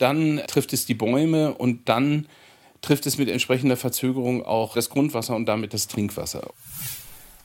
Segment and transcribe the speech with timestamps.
[0.00, 2.26] dann trifft es die Bäume und dann
[2.80, 6.50] trifft es mit entsprechender Verzögerung auch das Grundwasser und damit das Trinkwasser.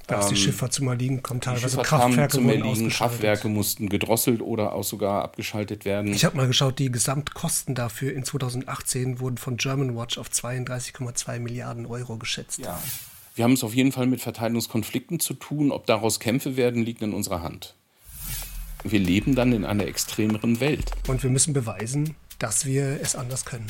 [0.08, 4.42] Da ist die ähm, Schifffahrt zum Erliegen, kommen teilweise Kraftwerke zum Erliegen, Kraftwerke mussten gedrosselt
[4.42, 6.14] oder auch sogar abgeschaltet werden.
[6.14, 11.40] Ich habe mal geschaut, die Gesamtkosten dafür in 2018 wurden von German Watch auf 32,2
[11.40, 12.60] Milliarden Euro geschätzt.
[12.60, 12.80] Ja.
[13.34, 15.72] Wir haben es auf jeden Fall mit Verteilungskonflikten zu tun.
[15.72, 17.76] Ob daraus Kämpfe werden, liegt in unserer Hand.
[18.84, 20.92] Wir leben dann in einer extremeren Welt.
[21.08, 23.68] Und wir müssen beweisen, dass wir es anders können.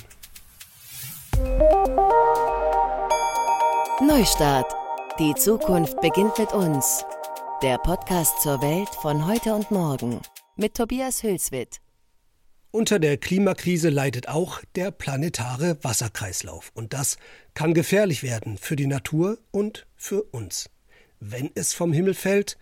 [4.02, 4.74] Neustart
[5.18, 7.06] die Zukunft beginnt mit uns.
[7.64, 10.20] Der Podcast zur Welt von heute und morgen
[10.58, 11.78] mit Tobias Hülswit.
[12.72, 16.72] Unter der Klimakrise leidet auch der planetare Wasserkreislauf.
[16.74, 17.16] Und das
[17.54, 20.70] kann gefährlich werden für die Natur und für uns.
[21.22, 22.58] Wenn es vom Himmel fällt,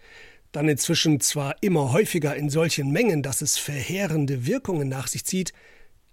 [0.51, 5.53] dann inzwischen zwar immer häufiger in solchen Mengen, dass es verheerende Wirkungen nach sich zieht,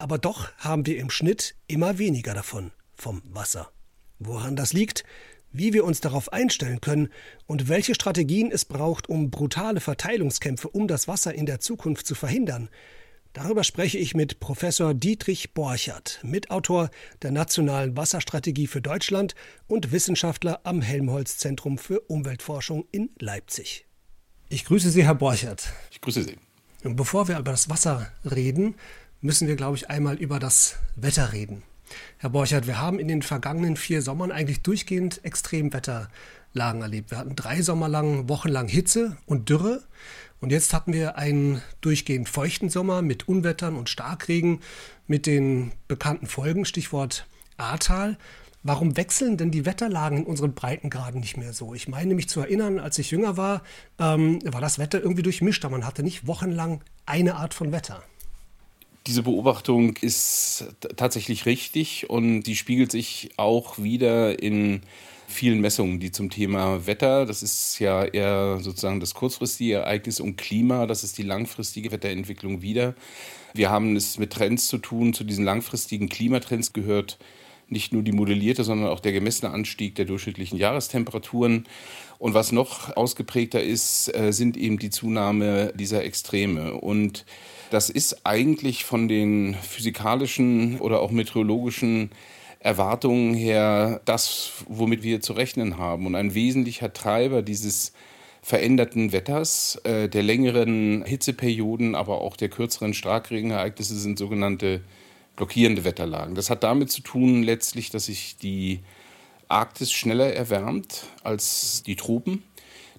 [0.00, 3.70] aber doch haben wir im Schnitt immer weniger davon, vom Wasser.
[4.18, 5.04] Woran das liegt,
[5.52, 7.08] wie wir uns darauf einstellen können
[7.46, 12.14] und welche Strategien es braucht, um brutale Verteilungskämpfe um das Wasser in der Zukunft zu
[12.14, 12.68] verhindern.
[13.32, 16.90] Darüber spreche ich mit Professor Dietrich Borchert, Mitautor
[17.22, 19.34] der Nationalen Wasserstrategie für Deutschland
[19.68, 23.86] und Wissenschaftler am Helmholtz Zentrum für Umweltforschung in Leipzig.
[24.48, 25.72] Ich grüße Sie, Herr Borchert.
[25.92, 26.36] Ich grüße Sie.
[26.82, 28.74] Und bevor wir über das Wasser reden,
[29.20, 31.62] müssen wir, glaube ich, einmal über das Wetter reden.
[32.18, 37.10] Herr Borchert, wir haben in den vergangenen vier Sommern eigentlich durchgehend Extremwetterlagen erlebt.
[37.10, 39.82] Wir hatten drei Sommer lang, wochenlang Hitze und Dürre.
[40.40, 44.60] Und jetzt hatten wir einen durchgehend feuchten Sommer mit Unwettern und Starkregen,
[45.06, 47.26] mit den bekannten Folgen, Stichwort
[47.58, 48.16] Ahrtal.
[48.62, 51.74] Warum wechseln denn die Wetterlagen in unseren Breitengraden nicht mehr so?
[51.74, 53.62] Ich meine mich zu erinnern, als ich jünger war,
[53.98, 58.02] ähm, war das Wetter irgendwie durchmischt, aber man hatte nicht wochenlang eine Art von Wetter.
[59.06, 64.82] Diese Beobachtung ist tatsächlich richtig und die spiegelt sich auch wieder in
[65.26, 70.36] vielen Messungen, die zum Thema Wetter, das ist ja eher sozusagen das kurzfristige Ereignis und
[70.36, 72.94] Klima, das ist die langfristige Wetterentwicklung wieder.
[73.54, 75.12] Wir haben es mit Trends zu tun.
[75.12, 77.18] Zu diesen langfristigen Klimatrends gehört
[77.70, 81.66] nicht nur die modellierte, sondern auch der gemessene Anstieg der durchschnittlichen Jahrestemperaturen.
[82.18, 86.74] Und was noch ausgeprägter ist, äh, sind eben die Zunahme dieser Extreme.
[86.74, 87.24] Und
[87.70, 92.10] das ist eigentlich von den physikalischen oder auch meteorologischen
[92.58, 96.06] Erwartungen her das, womit wir zu rechnen haben.
[96.06, 97.92] Und ein wesentlicher Treiber dieses
[98.42, 104.82] veränderten Wetters, äh, der längeren Hitzeperioden, aber auch der kürzeren Starkregenereignisse sind sogenannte
[105.36, 106.34] blockierende Wetterlagen.
[106.34, 108.80] Das hat damit zu tun letztlich, dass sich die
[109.48, 112.42] Arktis schneller erwärmt als die Tropen.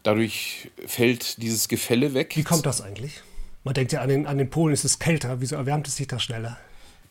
[0.03, 2.33] Dadurch fällt dieses Gefälle weg.
[2.35, 3.21] Wie kommt das eigentlich?
[3.63, 5.39] Man denkt ja, an den, an den Polen ist es kälter.
[5.39, 6.57] Wieso erwärmt es sich da schneller?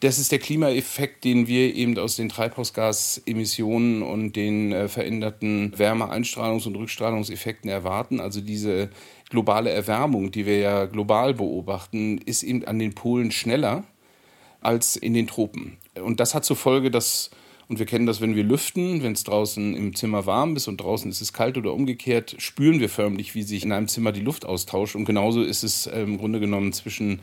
[0.00, 6.66] Das ist der Klimaeffekt, den wir eben aus den Treibhausgasemissionen und den äh, veränderten Wärmeeinstrahlungs-
[6.66, 8.19] und Rückstrahlungseffekten erwarten.
[8.19, 8.88] Also diese
[9.28, 13.84] globale Erwärmung, die wir ja global beobachten, ist eben an den Polen schneller
[14.60, 15.78] als in den Tropen.
[16.03, 17.31] Und das hat zur Folge, dass
[17.71, 20.81] und wir kennen das, wenn wir lüften, wenn es draußen im Zimmer warm ist und
[20.81, 24.22] draußen ist es kalt oder umgekehrt, spüren wir förmlich, wie sich in einem Zimmer die
[24.22, 24.97] Luft austauscht.
[24.97, 27.21] Und genauso ist es äh, im Grunde genommen zwischen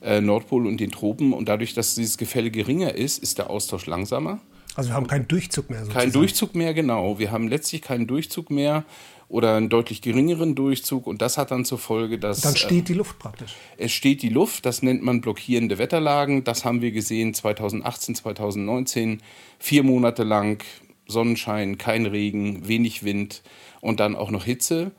[0.00, 1.32] äh, Nordpol und den Tropen.
[1.32, 4.38] Und dadurch, dass dieses Gefälle geringer ist, ist der Austausch langsamer.
[4.76, 5.80] Also wir haben keinen Durchzug mehr.
[5.80, 6.00] Sozusagen.
[6.00, 7.18] Keinen Durchzug mehr, genau.
[7.18, 8.84] Wir haben letztlich keinen Durchzug mehr
[9.28, 12.40] oder einen deutlich geringeren Durchzug und das hat dann zur Folge, dass...
[12.40, 13.54] Dann steht äh, die Luft praktisch.
[13.76, 16.44] Es steht die Luft, das nennt man blockierende Wetterlagen.
[16.44, 19.22] Das haben wir gesehen 2018, 2019,
[19.58, 20.64] vier Monate lang
[21.06, 23.42] Sonnenschein, kein Regen, wenig Wind
[23.80, 24.92] und dann auch noch Hitze.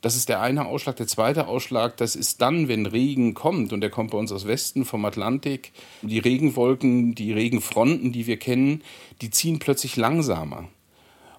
[0.00, 0.96] Das ist der eine Ausschlag.
[0.96, 4.46] Der zweite Ausschlag, das ist dann, wenn Regen kommt, und der kommt bei uns aus
[4.46, 5.72] Westen vom Atlantik,
[6.02, 8.82] die Regenwolken, die Regenfronten, die wir kennen,
[9.22, 10.68] die ziehen plötzlich langsamer.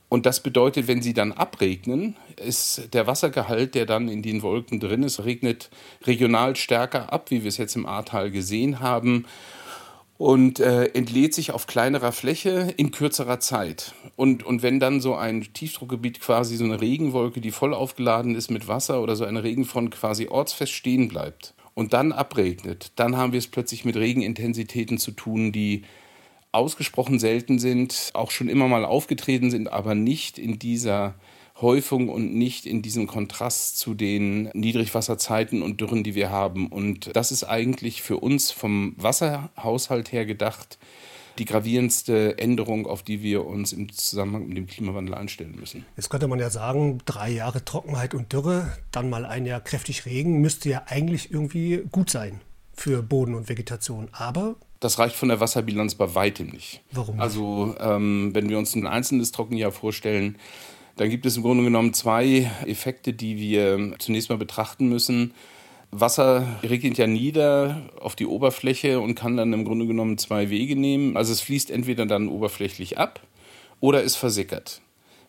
[0.09, 4.79] Und das bedeutet, wenn sie dann abregnen, ist der Wassergehalt, der dann in den Wolken
[4.79, 5.69] drin ist, regnet
[6.03, 9.25] regional stärker ab, wie wir es jetzt im Ahrtal gesehen haben
[10.19, 13.93] und äh, entlädt sich auf kleinerer Fläche in kürzerer Zeit.
[14.17, 18.51] Und, und wenn dann so ein Tiefdruckgebiet quasi so eine Regenwolke, die voll aufgeladen ist
[18.51, 23.31] mit Wasser oder so eine Regenfront quasi ortsfest stehen bleibt und dann abregnet, dann haben
[23.31, 25.83] wir es plötzlich mit Regenintensitäten zu tun, die
[26.51, 31.15] ausgesprochen selten sind, auch schon immer mal aufgetreten sind, aber nicht in dieser
[31.61, 36.67] Häufung und nicht in diesem Kontrast zu den Niedrigwasserzeiten und Dürren, die wir haben.
[36.67, 40.77] Und das ist eigentlich für uns vom Wasserhaushalt her gedacht
[41.37, 45.85] die gravierendste Änderung, auf die wir uns im Zusammenhang mit dem Klimawandel einstellen müssen.
[45.95, 50.05] Jetzt könnte man ja sagen, drei Jahre Trockenheit und Dürre, dann mal ein Jahr kräftig
[50.05, 52.41] Regen, müsste ja eigentlich irgendwie gut sein
[52.73, 54.09] für Boden und Vegetation.
[54.11, 56.81] Aber Das reicht von der Wasserbilanz bei weitem nicht.
[56.91, 57.19] Warum?
[57.19, 60.37] Also, ähm, wenn wir uns ein einzelnes Trockenjahr vorstellen,
[60.95, 65.33] dann gibt es im Grunde genommen zwei Effekte, die wir zunächst mal betrachten müssen.
[65.91, 70.75] Wasser regnet ja nieder auf die Oberfläche und kann dann im Grunde genommen zwei Wege
[70.75, 71.17] nehmen.
[71.17, 73.21] Also es fließt entweder dann oberflächlich ab
[73.79, 74.81] oder es versickert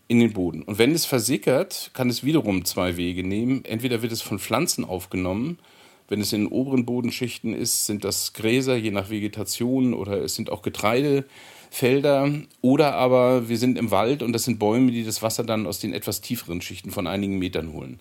[0.07, 0.63] in den Boden.
[0.63, 3.65] Und wenn es versickert, kann es wiederum zwei Wege nehmen.
[3.65, 5.59] Entweder wird es von Pflanzen aufgenommen
[6.11, 10.51] wenn es in oberen Bodenschichten ist, sind das Gräser, je nach Vegetation, oder es sind
[10.51, 12.33] auch Getreidefelder.
[12.61, 15.79] Oder aber wir sind im Wald und das sind Bäume, die das Wasser dann aus
[15.79, 18.01] den etwas tieferen Schichten von einigen Metern holen.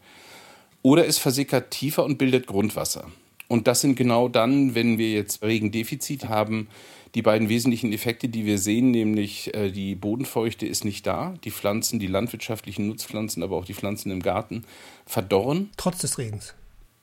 [0.81, 3.06] Oder es versickert tiefer und bildet Grundwasser.
[3.47, 6.67] Und das sind genau dann, wenn wir jetzt Regendefizit haben,
[7.15, 11.51] die beiden wesentlichen Effekte, die wir sehen, nämlich äh, die Bodenfeuchte ist nicht da, die
[11.51, 14.63] Pflanzen, die landwirtschaftlichen Nutzpflanzen, aber auch die Pflanzen im Garten
[15.06, 15.69] verdorren.
[15.77, 16.53] Trotz des Regens.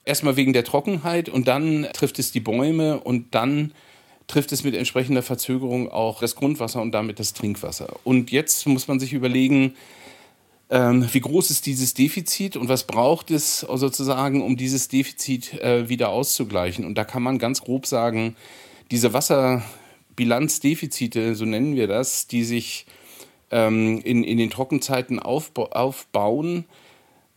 [0.07, 3.73] Erstmal wegen der Trockenheit und dann trifft es die Bäume und dann
[4.27, 7.95] trifft es mit entsprechender Verzögerung auch das Grundwasser und damit das Trinkwasser.
[8.05, 9.75] Und jetzt muss man sich überlegen,
[10.71, 15.89] ähm, wie groß ist dieses Defizit und was braucht es sozusagen, um dieses Defizit äh,
[15.89, 16.85] wieder auszugleichen.
[16.85, 18.35] Und da kann man ganz grob sagen,
[18.91, 22.87] diese Wasserbilanzdefizite, so nennen wir das, die sich
[23.51, 26.65] ähm, in, in den Trockenzeiten aufba aufbauen,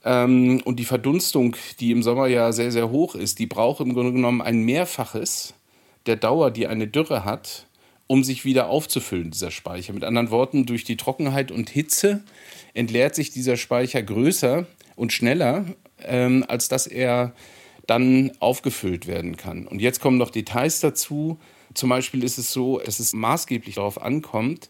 [0.04, 3.94] ähm, und die Verdunstung, die im Sommer ja sehr, sehr hoch ist, die braucht im
[3.94, 5.54] Grunde genommen ein Mehrfaches
[6.06, 7.68] der Dauer, die eine Dürre hat,
[8.08, 9.94] um sich wieder aufzufüllen, dieser Speicher.
[9.94, 12.24] Mit anderen Worten, durch die Trockenheit und Hitze
[12.74, 14.66] entleert sich dieser Speicher größer
[14.96, 15.66] und schneller,
[16.04, 17.34] ähm, als dass er
[17.86, 19.68] dann aufgefüllt werden kann.
[19.68, 21.40] Und jetzt kommen noch Details dazu.
[21.74, 24.70] Zum Beispiel ist es so, dass es maßgeblich darauf ankommt,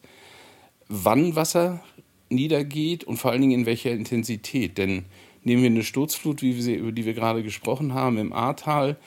[0.88, 1.82] wann Wasser
[2.30, 4.78] niedergeht und vor allen Dingen in welcher Intensität.
[4.78, 5.06] Denn
[5.44, 8.98] nehmen wir eine Sturzflut, wie wir über die wir gerade gesprochen haben, im Ahrtal,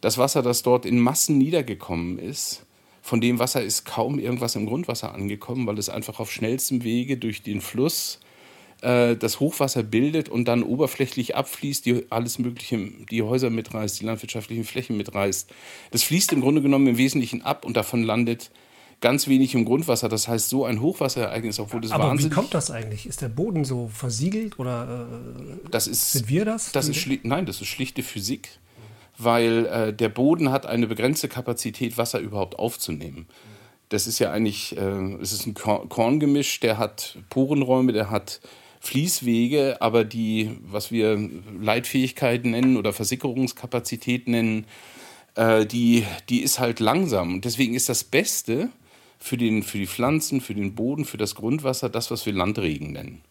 [0.00, 2.64] das Wasser, das dort in Massen niedergekommen ist,
[3.02, 7.16] von dem Wasser ist kaum irgendwas im Grundwasser angekommen, weil es einfach auf schnellstem Wege
[7.16, 8.20] durch den Fluss
[8.82, 12.78] äh, das Hochwasser bildet und dann oberflächlich abfließt, die alles Mögliche,
[13.10, 15.50] die Häuser mitreißt, die landwirtschaftlichen Flächen mitreißt.
[15.90, 18.50] Das fließt im Grunde genommen im Wesentlichen ab und davon landet
[19.00, 20.08] ganz wenig im Grundwasser.
[20.08, 22.32] Das heißt, so ein Hochwasserereignis, obwohl das Aber wahnsinnig...
[22.32, 23.06] wie kommt das eigentlich?
[23.06, 26.72] Ist der Boden so versiegelt oder äh, das ist, sind wir das?
[26.72, 28.58] das ist Nein, das ist schlichte Physik,
[29.16, 33.26] weil äh, der Boden hat eine begrenzte Kapazität, Wasser überhaupt aufzunehmen.
[33.88, 38.40] Das ist ja eigentlich, äh, es ist ein Korngemisch, der hat Porenräume, der hat
[38.80, 41.18] Fließwege, aber die, was wir
[41.60, 44.66] Leitfähigkeit nennen oder Versickerungskapazität nennen,
[45.34, 47.34] äh, die, die ist halt langsam.
[47.34, 48.70] Und deswegen ist das Beste,
[49.18, 52.92] für, den, für die Pflanzen, für den Boden, für das Grundwasser, das, was wir Landregen
[52.92, 53.22] nennen.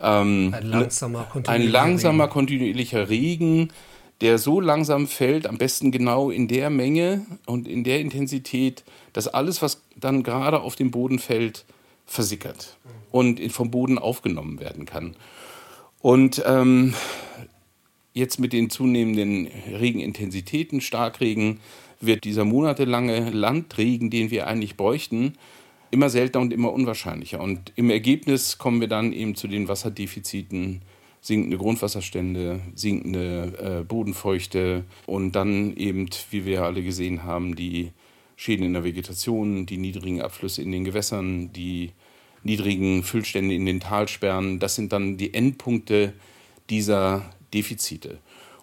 [0.00, 2.32] Ähm, ein langsamer, kontinuierlicher, ein langsamer, Regen.
[2.32, 3.72] kontinuierlicher Regen,
[4.20, 9.28] der so langsam fällt, am besten genau in der Menge und in der Intensität, dass
[9.28, 11.64] alles, was dann gerade auf den Boden fällt,
[12.06, 12.76] versickert
[13.10, 15.16] und vom Boden aufgenommen werden kann.
[16.00, 16.94] Und ähm,
[18.12, 21.60] jetzt mit den zunehmenden Regenintensitäten, Starkregen,
[22.02, 25.34] wird dieser monatelange Landregen, den wir eigentlich bräuchten,
[25.90, 27.40] immer seltener und immer unwahrscheinlicher.
[27.40, 30.82] Und im Ergebnis kommen wir dann eben zu den Wasserdefiziten,
[31.20, 37.92] sinkende Grundwasserstände, sinkende äh, Bodenfeuchte und dann eben, wie wir alle gesehen haben, die
[38.36, 41.92] Schäden in der Vegetation, die niedrigen Abflüsse in den Gewässern, die
[42.42, 44.58] niedrigen Füllstände in den Talsperren.
[44.58, 46.12] Das sind dann die Endpunkte
[46.68, 48.18] dieser Defizite.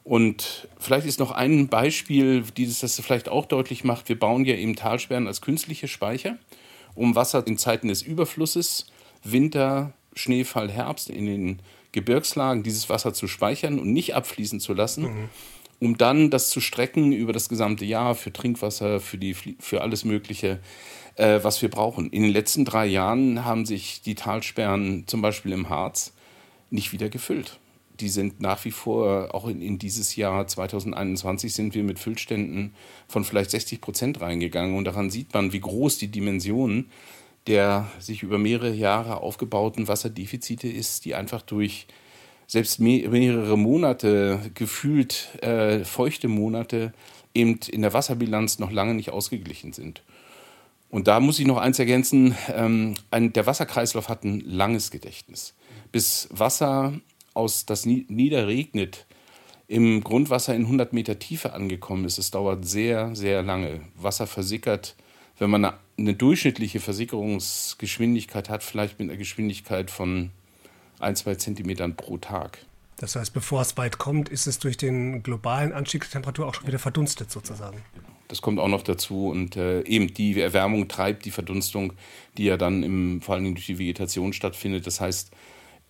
[0.10, 4.10] Und vielleicht ist noch ein Beispiel, dieses das vielleicht auch deutlich macht.
[4.10, 6.40] Wir bauen ja eben Talsperren als künstliche Speicher,
[6.96, 8.88] um Wasser in Zeiten des Überflusses,
[9.24, 11.62] Winter, Schneefall, Herbst in den
[11.92, 15.30] Gebirgslagen dieses Wasser zu speichern und nicht abfließen zu lassen, mhm.
[15.80, 20.06] um dann das zu strecken über das gesamte Jahr für Trinkwasser, für, die, für alles
[20.06, 20.60] Mögliche,
[21.18, 22.10] äh, was wir brauchen.
[22.10, 26.14] In den letzten drei Jahren haben sich die Talsperren zum Beispiel im Harz
[26.72, 27.60] nicht wieder gefüllt
[28.00, 32.74] die sind nach wie vor, auch in, in, dieses Jahr 2021 sind wir mit Füllständen
[33.08, 34.76] von vielleicht 60 Prozent reingegangen.
[34.76, 36.86] Und daran sieht man, wie groß die Dimension
[37.48, 41.88] der sich über mehrere Jahre aufgebauten Wasserdefizite ist, die einfach durch
[42.46, 46.94] selbst mehrere Monate, gefühlt äh, feuchte Monate,
[47.34, 50.04] eben in der Wasserbilanz noch lange nicht ausgeglichen sind.
[50.90, 55.54] Und da muss ich noch eins ergänzen, ähm, ein, der Wasserkreislauf hat ein langes Gedächtnis.
[55.92, 56.94] Bis Wasser
[57.34, 59.06] aus das niederregnet,
[59.68, 62.18] im Grundwasser in 100 Meter Tiefe angekommen ist.
[62.18, 63.82] Es dauert sehr, sehr lange.
[63.96, 64.96] Wasser versickert,
[65.38, 70.32] wenn man eine, eine durchschnittliche Versickerungsgeschwindigkeit hat, vielleicht mit einer Geschwindigkeit von
[71.00, 72.60] ein, zwei Zentimetern pro Tag.
[72.98, 76.54] Das heißt, bevor es weit kommt, ist es durch den globalen Anstieg der Temperatur auch
[76.54, 77.78] schon wieder verdunstet sozusagen.
[78.28, 81.94] Das kommt auch noch dazu und äh, eben die Erwärmung treibt die Verdunstung,
[82.38, 84.86] die ja dann im, vor allem durch die Vegetation stattfindet.
[84.86, 85.32] Das heißt,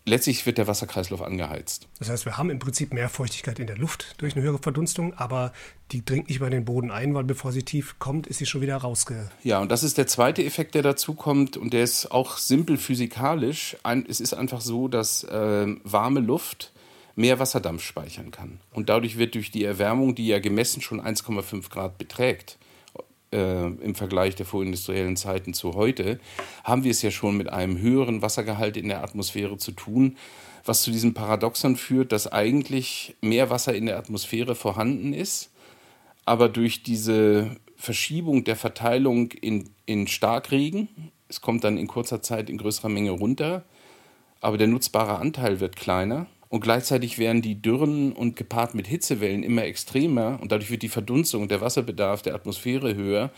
[0.06, 1.88] letztlich wird der Wasserkreislauf angeheizt.
[2.00, 5.14] Das heißt, wir haben im Prinzip mehr Feuchtigkeit in der Luft durch eine höhere Verdunstung,
[5.14, 5.54] aber
[5.92, 8.62] die dringt nicht über den Boden ein, weil bevor sie tief kommt, ist sie schon
[8.62, 9.30] wieder rausge.
[9.44, 12.78] Ja, und das ist der zweite Effekt, der dazu kommt und der ist auch simpel
[12.78, 13.78] physikalisch.
[14.08, 16.72] Es ist einfach so, dass äh, warme Luft
[17.16, 18.60] mehr Wasserdampf speichern kann.
[18.72, 22.58] Und dadurch wird durch die Erwärmung, die ja gemessen schon 1,5 Grad beträgt,
[23.32, 26.20] äh, im Vergleich der vorindustriellen Zeiten zu heute,
[26.64, 30.18] haben wir es ja schon mit einem höheren Wassergehalt in der Atmosphäre zu tun,
[30.66, 35.52] was zu diesem Paradoxon führt, dass eigentlich mehr Wasser in der Atmosphäre vorhanden ist,
[36.26, 42.50] aber durch diese Verschiebung der Verteilung in, in Starkregen, es kommt dann in kurzer Zeit
[42.50, 43.64] in größerer Menge runter,
[44.42, 49.44] aber der nutzbare Anteil wird kleiner und gleichzeitig werden die Dürren und gepaart mit Hitzewellen
[49.44, 53.32] immer extremer und dadurch wird die Verdunstung der Wasserbedarf der Atmosphäre höher.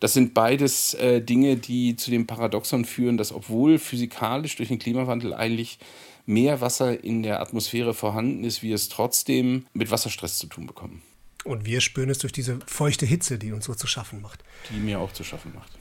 [0.00, 4.80] Das sind beides äh, Dinge, die zu dem Paradoxon führen, dass obwohl physikalisch durch den
[4.80, 5.78] Klimawandel eigentlich
[6.26, 11.02] mehr Wasser in der Atmosphäre vorhanden ist, wir es trotzdem mit Wasserstress zu tun bekommen.
[11.44, 14.42] Und wir spüren es durch diese feuchte Hitze, die uns so zu schaffen macht.
[14.72, 15.78] Die mir auch zu schaffen macht.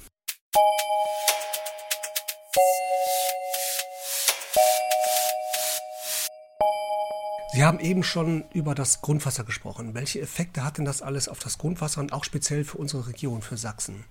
[7.55, 9.93] Sie haben eben schon über das Grundwasser gesprochen.
[9.93, 13.41] Welche Effekte hat denn das alles auf das Grundwasser und auch speziell für unsere Region,
[13.41, 14.03] für Sachsen?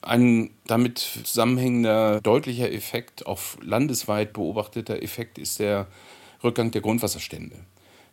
[0.00, 5.86] Ein damit zusammenhängender deutlicher Effekt, auch landesweit beobachteter Effekt, ist der
[6.42, 7.56] Rückgang der Grundwasserstände.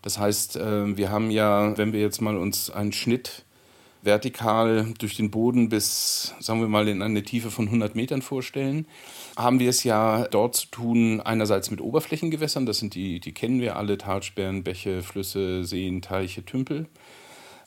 [0.01, 3.45] Das heißt, äh, wir haben ja, wenn wir jetzt mal uns einen Schnitt
[4.01, 8.87] vertikal durch den Boden bis, sagen wir mal, in eine Tiefe von 100 Metern vorstellen,
[9.37, 13.61] haben wir es ja dort zu tun, einerseits mit Oberflächengewässern, das sind die, die kennen
[13.61, 16.87] wir alle, Talsperren, Bäche, Flüsse, Seen, Teiche, Tümpel.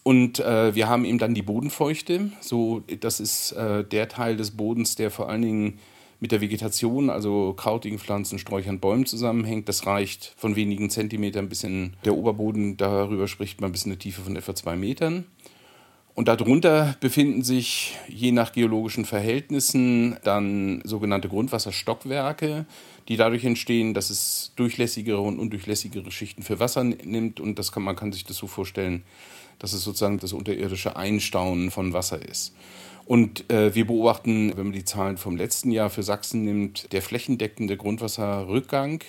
[0.02, 2.30] Und äh, wir haben eben dann die Bodenfeuchte.
[2.40, 5.78] So, das ist äh, der Teil des Bodens, der vor allen Dingen
[6.20, 9.68] mit der Vegetation, also krautigen Pflanzen, Sträuchern, Bäumen zusammenhängt.
[9.68, 13.98] Das reicht von wenigen Zentimetern bis in der Oberboden, darüber spricht man bis in eine
[13.98, 15.26] Tiefe von etwa zwei Metern.
[16.18, 22.66] Und darunter befinden sich je nach geologischen Verhältnissen dann sogenannte Grundwasserstockwerke,
[23.06, 27.38] die dadurch entstehen, dass es durchlässigere und undurchlässigere Schichten für Wasser nimmt.
[27.38, 29.04] Und das kann, man kann sich das so vorstellen,
[29.60, 32.52] dass es sozusagen das unterirdische Einstauen von Wasser ist.
[33.06, 37.00] Und äh, wir beobachten, wenn man die Zahlen vom letzten Jahr für Sachsen nimmt, der
[37.00, 39.04] flächendeckende Grundwasserrückgang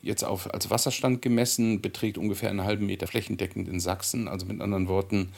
[0.00, 4.28] jetzt auf, als Wasserstand gemessen beträgt ungefähr einen halben Meter flächendeckend in Sachsen.
[4.28, 5.32] Also mit anderen Worten,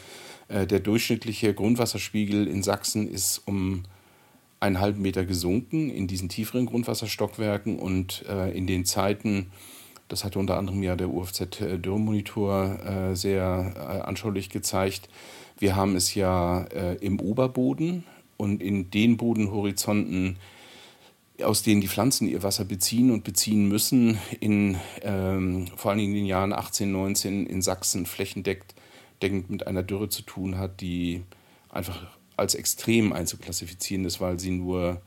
[0.48, 3.82] der durchschnittliche Grundwasserspiegel in Sachsen ist um
[4.60, 9.52] einen halben Meter gesunken in diesen tieferen Grundwasserstockwerken und äh, in den Zeiten,
[10.08, 15.08] das hatte unter anderem ja der UFZ äh, Dürrmonitor sehr anschaulich gezeigt,
[15.58, 16.62] wir haben es ja
[17.00, 18.04] im Oberboden
[18.38, 20.38] und in den Bodenhorizonten,
[21.42, 26.12] aus denen die Pflanzen ihr Wasser beziehen und beziehen müssen, in ähm, vor allen Dingen
[26.12, 28.74] in den Jahren 18, 19 in Sachsen flächendeckend
[29.22, 31.22] deckend mit einer Dürre zu tun hat, die
[31.70, 32.06] einfach
[32.36, 35.00] als extrem einzuklassifizieren ist, weil sie nur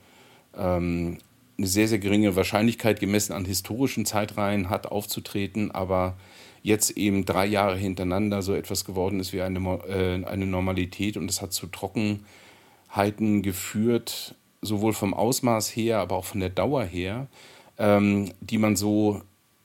[0.56, 1.18] ähm,
[1.58, 6.18] eine sehr, sehr geringe Wahrscheinlichkeit gemessen an historischen Zeitreihen hat, aufzutreten, aber
[6.64, 11.30] jetzt eben drei Jahre hintereinander so etwas geworden ist wie eine, äh, eine Normalität und
[11.30, 17.28] es hat zu Trockenheiten geführt, sowohl vom Ausmaß her, aber auch von der Dauer her,
[17.78, 19.22] ähm, die man so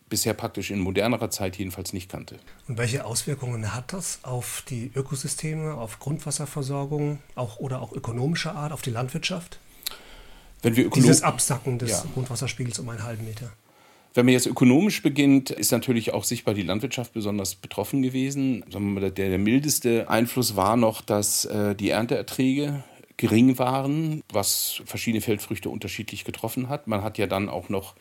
[0.09, 2.39] bisher praktisch in modernerer Zeit jedenfalls nicht kannte.
[2.69, 8.73] Und welche Auswirkungen hat das auf die Ökosysteme, auf Grundwasserversorgung auch, oder auch ökonomischer Art,
[8.73, 9.59] auf die Landwirtschaft?
[10.63, 12.05] Wenn wir Dieses Absacken des ja.
[12.15, 13.53] Grundwasserspiegels um einen halben Meter.
[14.15, 18.65] Wenn man jetzt ökonomisch beginnt, ist natürlich auch sichtbar die Landwirtschaft besonders betroffen gewesen.
[18.73, 22.83] Der, der mildeste Einfluss war noch, dass äh, die Ernteerträge
[23.19, 26.87] gering waren, was verschiedene Feldfrüchte unterschiedlich getroffen hat.
[26.87, 27.95] Man hat ja dann auch noch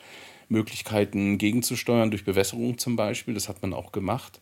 [0.48, 3.34] Möglichkeiten gegenzusteuern, durch Bewässerung zum Beispiel.
[3.34, 4.40] Das hat man auch gemacht.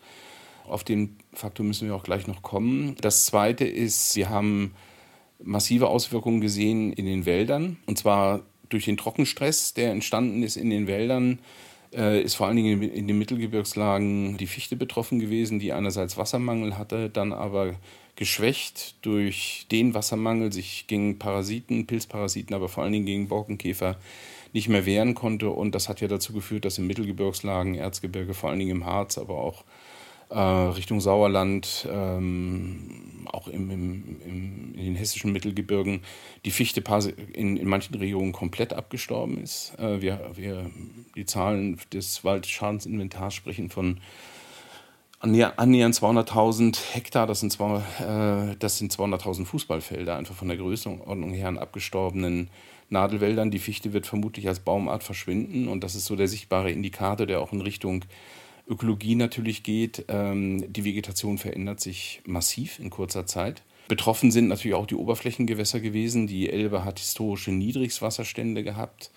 [0.66, 2.96] Auf den Faktor müssen wir auch gleich noch kommen.
[3.00, 4.74] Das Zweite ist, wir haben
[5.42, 7.76] massive Auswirkungen gesehen in den Wäldern.
[7.86, 11.38] Und zwar durch den Trockenstress, der entstanden ist in den Wäldern,
[11.94, 16.78] äh, ist vor allen Dingen in den Mittelgebirgslagen die Fichte betroffen gewesen, die einerseits Wassermangel
[16.78, 17.74] hatte, dann aber
[18.16, 23.96] geschwächt durch den Wassermangel sich gegen Parasiten, Pilzparasiten, aber vor allen Dingen gegen Borkenkäfer
[24.54, 25.50] nicht mehr wehren konnte.
[25.50, 29.18] Und das hat ja dazu geführt, dass in Mittelgebirgslagen, Erzgebirge, vor allen Dingen im Harz,
[29.18, 29.64] aber auch
[30.30, 36.00] äh, Richtung Sauerland, ähm, auch im, im, im, in den hessischen Mittelgebirgen,
[36.44, 36.82] die Fichte
[37.32, 39.74] in, in manchen Regionen komplett abgestorben ist.
[39.78, 40.70] Äh, wir, wir,
[41.16, 43.98] die Zahlen des Waldschadensinventars sprechen von
[45.20, 51.58] annähernd 200.000 Hektar, das sind, äh, sind 200.000 Fußballfelder, einfach von der Größenordnung her an
[51.58, 52.50] abgestorbenen
[52.94, 53.50] Nadelwäldern.
[53.50, 57.42] Die Fichte wird vermutlich als Baumart verschwinden und das ist so der sichtbare Indikator, der
[57.42, 58.06] auch in Richtung
[58.66, 60.06] Ökologie natürlich geht.
[60.08, 63.62] Ähm, die Vegetation verändert sich massiv in kurzer Zeit.
[63.88, 66.26] Betroffen sind natürlich auch die Oberflächengewässer gewesen.
[66.26, 69.10] Die Elbe hat historische Niedrigswasserstände gehabt.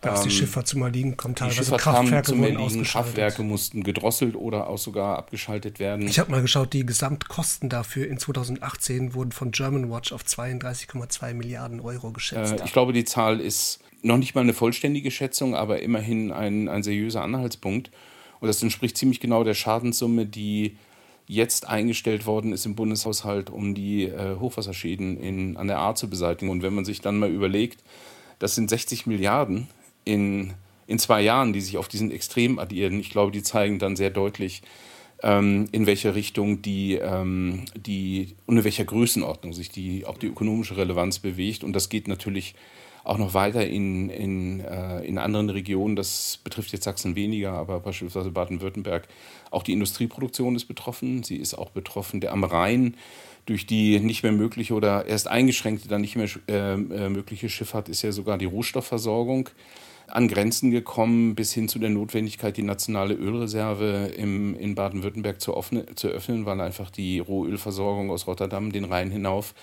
[0.00, 4.34] Da ist die ähm, Schifffahrt zum Erliegen, kommt teilweise Kraftwerke zum Erliegen, Kraftwerke mussten gedrosselt
[4.34, 6.06] oder auch sogar abgeschaltet werden.
[6.06, 11.34] Ich habe mal geschaut, die Gesamtkosten dafür in 2018 wurden von German Watch auf 32,2
[11.34, 12.60] Milliarden Euro geschätzt.
[12.60, 16.68] Äh, ich glaube, die Zahl ist noch nicht mal eine vollständige Schätzung, aber immerhin ein,
[16.68, 17.90] ein seriöser Anhaltspunkt.
[18.40, 20.78] Und das entspricht ziemlich genau der Schadenssumme, die
[21.26, 26.08] jetzt eingestellt worden ist im Bundeshaushalt, um die äh, Hochwasserschäden in, an der A zu
[26.08, 26.50] beseitigen.
[26.50, 27.84] Und wenn man sich dann mal überlegt,
[28.38, 29.68] das sind 60 Milliarden
[30.04, 30.54] in,
[30.86, 34.10] in zwei Jahren, die sich auf diesen Extrem addieren, ich glaube, die zeigen dann sehr
[34.10, 34.62] deutlich,
[35.22, 40.28] ähm, in welche Richtung die, ähm, die und in welcher Größenordnung sich die, auch die
[40.28, 41.64] ökonomische Relevanz bewegt.
[41.64, 42.54] Und das geht natürlich
[43.04, 45.96] auch noch weiter in, in, äh, in anderen Regionen.
[45.96, 49.08] Das betrifft jetzt Sachsen weniger, aber beispielsweise Baden-Württemberg.
[49.50, 51.22] Auch die Industrieproduktion ist betroffen.
[51.22, 52.20] Sie ist auch betroffen.
[52.20, 52.94] Der am Rhein
[53.46, 57.88] durch die nicht mehr mögliche oder erst eingeschränkte, dann nicht mehr äh, äh, mögliche Schifffahrt
[57.88, 59.48] ist ja sogar die Rohstoffversorgung
[60.10, 65.54] an Grenzen gekommen, bis hin zu der Notwendigkeit, die nationale Ölreserve im, in Baden-Württemberg zu,
[65.94, 69.54] zu öffnen, weil einfach die Rohölversorgung aus Rotterdam den Rhein hinauf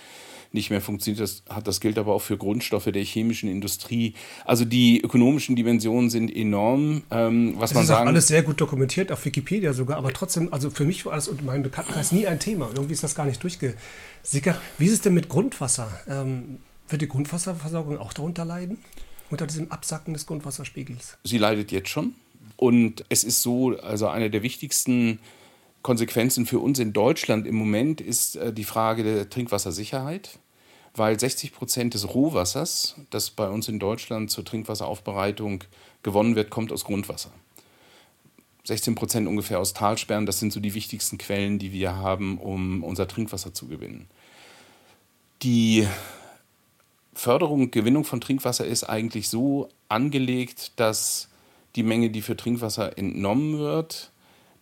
[0.52, 1.20] nicht mehr funktioniert.
[1.20, 4.14] Das, hat, das gilt aber auch für Grundstoffe der chemischen Industrie.
[4.44, 7.02] Also die ökonomischen Dimensionen sind enorm.
[7.10, 10.52] Ähm, was das man ist sagen, alles sehr gut dokumentiert, auf Wikipedia sogar, aber trotzdem,
[10.52, 12.70] also für mich war das und meinem Bekanntenkreis nie ein Thema.
[12.74, 14.58] Irgendwie ist das gar nicht durchgesickert.
[14.78, 15.88] Wie ist es denn mit Grundwasser?
[16.08, 18.78] Ähm, wird die Grundwasserversorgung auch darunter leiden?
[19.30, 21.18] Unter diesem Absacken des Grundwasserspiegels?
[21.24, 22.14] Sie leidet jetzt schon.
[22.56, 25.20] Und es ist so, also eine der wichtigsten
[25.82, 30.38] Konsequenzen für uns in Deutschland im Moment ist äh, die Frage der Trinkwassersicherheit,
[30.94, 35.64] weil 60 Prozent des Rohwassers, das bei uns in Deutschland zur Trinkwasseraufbereitung
[36.02, 37.30] gewonnen wird, kommt aus Grundwasser.
[38.64, 42.82] 16 Prozent ungefähr aus Talsperren, das sind so die wichtigsten Quellen, die wir haben, um
[42.82, 44.08] unser Trinkwasser zu gewinnen.
[45.42, 45.86] Die
[47.18, 51.28] Förderung und Gewinnung von Trinkwasser ist eigentlich so angelegt, dass
[51.74, 54.12] die Menge, die für Trinkwasser entnommen wird,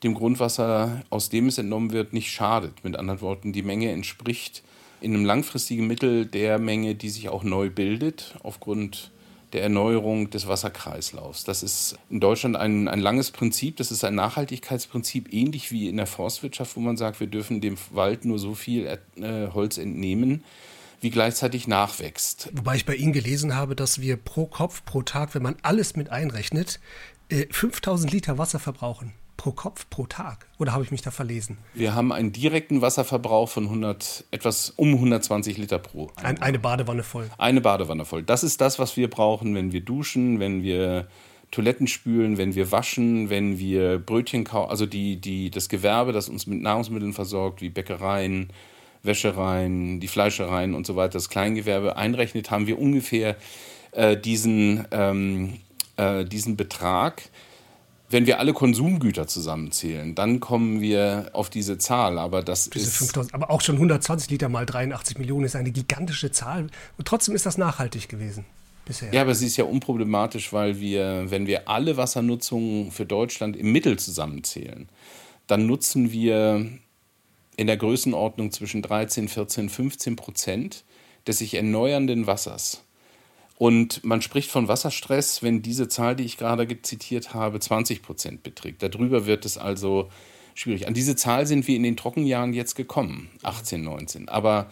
[0.03, 2.83] dem Grundwasser, aus dem es entnommen wird, nicht schadet.
[2.83, 4.62] Mit anderen Worten, die Menge entspricht
[5.03, 9.11] in einem langfristigen Mittel der Menge, die sich auch neu bildet aufgrund
[9.53, 11.45] der Erneuerung des Wasserkreislaufs.
[11.45, 15.99] Das ist in Deutschland ein, ein langes Prinzip, das ist ein Nachhaltigkeitsprinzip, ähnlich wie in
[15.99, 20.42] der Forstwirtschaft, wo man sagt, wir dürfen dem Wald nur so viel äh, Holz entnehmen,
[21.01, 22.51] wie gleichzeitig nachwächst.
[22.53, 25.97] Wobei ich bei Ihnen gelesen habe, dass wir pro Kopf, pro Tag, wenn man alles
[25.97, 26.81] mit einrechnet,
[27.51, 30.47] 5000 äh, Liter Wasser verbrauchen pro Kopf pro Tag?
[30.59, 31.59] Oder habe ich mich da verlesen?
[31.75, 36.11] Wir haben einen direkten Wasserverbrauch von 100, etwas um 120 Liter pro.
[36.17, 37.31] Ein, eine Badewanne voll.
[37.39, 38.23] Eine Badewanne voll.
[38.23, 41.09] Das ist das, was wir brauchen, wenn wir duschen, wenn wir
[41.53, 44.71] Toiletten spülen, wenn wir waschen, wenn wir Brötchen kaufen.
[44.71, 48.49] Also die, die, das Gewerbe, das uns mit Nahrungsmitteln versorgt, wie Bäckereien,
[49.07, 53.37] Wäschereien, die Fleischereien und so weiter, das Kleingewerbe einrechnet, haben wir ungefähr
[53.92, 55.55] äh, diesen, ähm,
[55.97, 57.23] äh, diesen Betrag
[58.09, 62.19] wenn wir alle Konsumgüter zusammenzählen, dann kommen wir auf diese Zahl.
[62.19, 65.73] Aber das diese ist 5000, aber auch schon 120 Liter mal 83 Millionen ist eine
[65.73, 66.69] gigantische Zahl.
[66.99, 68.45] Und trotzdem ist das nachhaltig gewesen.
[68.85, 69.12] Bisher.
[69.12, 73.73] Ja, aber sie ist ja unproblematisch, weil wir, wenn wir alle Wassernutzungen für Deutschland im
[73.73, 74.88] Mittel zusammenzählen,
[75.49, 76.64] dann nutzen wir
[77.57, 80.85] in der Größenordnung zwischen 13, 14, 15 Prozent
[81.27, 82.83] des sich erneuernden Wassers.
[83.59, 88.42] Und man spricht von Wasserstress, wenn diese Zahl, die ich gerade zitiert habe, 20 Prozent
[88.42, 88.83] beträgt.
[88.83, 90.11] Darüber wird es also
[90.55, 90.87] schwierig.
[90.87, 94.29] An diese Zahl sind wir in den Trockenjahren jetzt gekommen, 18, 19.
[94.29, 94.69] Aber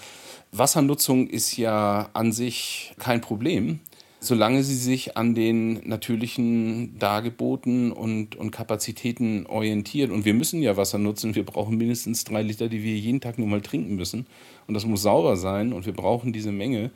[0.52, 3.80] Wassernutzung ist ja an sich kein Problem,
[4.24, 10.10] solange sie sich an den natürlichen Dargeboten und, und Kapazitäten orientiert.
[10.10, 11.34] Und wir müssen ja Wasser nutzen.
[11.34, 14.26] Wir brauchen mindestens drei Liter, die wir jeden Tag nur mal trinken müssen.
[14.66, 16.90] Und das muss sauber sein und wir brauchen diese Menge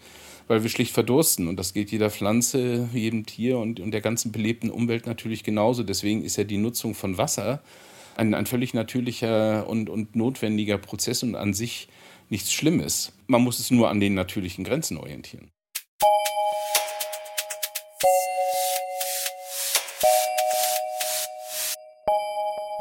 [0.49, 1.47] weil wir schlicht verdursten.
[1.47, 5.83] Und das geht jeder Pflanze, jedem Tier und, und der ganzen belebten Umwelt natürlich genauso.
[5.83, 7.61] Deswegen ist ja die Nutzung von Wasser
[8.17, 11.89] ein, ein völlig natürlicher und, und notwendiger Prozess und an sich
[12.31, 13.13] nichts Schlimmes.
[13.27, 15.51] Man muss es nur an den natürlichen Grenzen orientieren.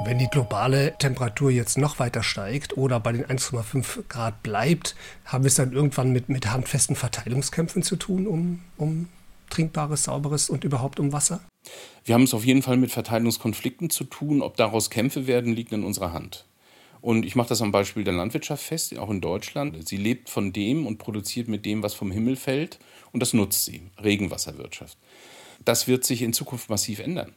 [0.04, 5.44] Wenn die globale Temperatur jetzt noch weiter steigt oder bei den 1,5 Grad bleibt, haben
[5.44, 9.10] wir es dann irgendwann mit, mit handfesten Verteilungskämpfen zu tun um, um
[9.50, 11.42] trinkbares, sauberes und überhaupt um Wasser?
[12.06, 14.42] Wir haben es auf jeden Fall mit Verteilungskonflikten zu tun.
[14.42, 16.47] Ob daraus Kämpfe werden, liegt in unserer Hand.
[17.08, 19.88] Und ich mache das am Beispiel der Landwirtschaft fest, auch in Deutschland.
[19.88, 22.80] Sie lebt von dem und produziert mit dem, was vom Himmel fällt.
[23.14, 24.98] Und das nutzt sie, Regenwasserwirtschaft.
[25.64, 27.34] Das wird sich in Zukunft massiv ändern.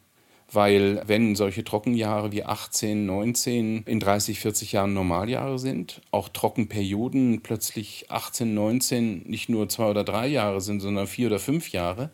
[0.51, 7.43] Weil wenn solche Trockenjahre wie 18, 19 in 30, 40 Jahren Normaljahre sind, auch Trockenperioden
[7.43, 12.11] plötzlich 18, 19 nicht nur zwei oder drei Jahre sind, sondern vier oder fünf Jahre,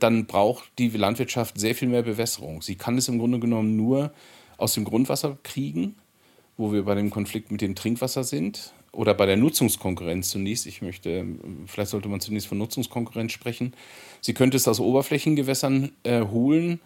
[0.00, 2.62] dann braucht die Landwirtschaft sehr viel mehr Bewässerung.
[2.62, 4.14] Sie kann es im Grunde genommen nur
[4.56, 5.96] aus dem Grundwasser kriegen,
[6.56, 10.66] wo wir bei dem Konflikt mit dem Trinkwasser sind oder bei der Nutzungskonkurrenz zunächst.
[10.66, 11.26] Ich möchte,
[11.66, 13.74] vielleicht sollte man zunächst von Nutzungskonkurrenz sprechen.
[14.20, 16.80] Sie könnte es aus Oberflächengewässern äh, holen